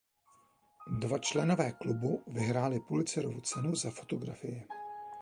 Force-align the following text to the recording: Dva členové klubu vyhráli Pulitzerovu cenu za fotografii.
Dva 0.99 1.17
členové 1.19 1.71
klubu 1.71 2.23
vyhráli 2.27 2.79
Pulitzerovu 2.79 3.41
cenu 3.41 3.75
za 3.75 3.91
fotografii. 3.91 4.67